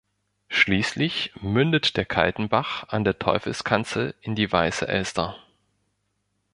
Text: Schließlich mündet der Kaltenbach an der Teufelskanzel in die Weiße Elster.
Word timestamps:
Schließlich 0.47 1.31
mündet 1.41 1.95
der 1.95 2.05
Kaltenbach 2.05 2.85
an 2.87 3.03
der 3.03 3.19
Teufelskanzel 3.19 4.15
in 4.21 4.33
die 4.33 4.51
Weiße 4.51 4.87
Elster. 4.87 5.37